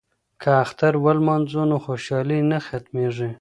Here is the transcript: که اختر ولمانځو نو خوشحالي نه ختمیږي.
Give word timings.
که 0.41 0.49
اختر 0.63 0.93
ولمانځو 1.05 1.61
نو 1.69 1.77
خوشحالي 1.85 2.39
نه 2.51 2.59
ختمیږي. 2.67 3.29